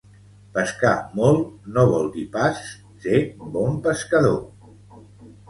[0.53, 2.63] Pescar molt no vol dir pas
[3.05, 3.21] ser
[3.59, 4.43] bon pescador.